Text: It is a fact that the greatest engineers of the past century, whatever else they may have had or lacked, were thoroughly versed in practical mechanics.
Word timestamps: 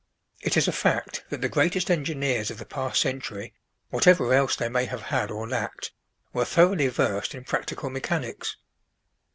It 0.41 0.57
is 0.57 0.67
a 0.67 0.71
fact 0.71 1.23
that 1.29 1.41
the 1.41 1.47
greatest 1.47 1.91
engineers 1.91 2.49
of 2.49 2.57
the 2.57 2.65
past 2.65 2.99
century, 2.99 3.53
whatever 3.91 4.33
else 4.33 4.55
they 4.55 4.67
may 4.67 4.85
have 4.85 5.03
had 5.03 5.29
or 5.29 5.47
lacked, 5.47 5.91
were 6.33 6.43
thoroughly 6.43 6.87
versed 6.87 7.35
in 7.35 7.43
practical 7.43 7.91
mechanics. 7.91 8.57